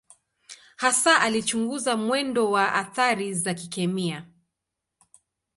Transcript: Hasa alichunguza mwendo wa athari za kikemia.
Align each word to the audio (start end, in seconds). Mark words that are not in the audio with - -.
Hasa 0.77 1.19
alichunguza 1.21 1.97
mwendo 1.97 2.51
wa 2.51 2.73
athari 2.75 3.33
za 3.33 3.53
kikemia. 3.53 4.27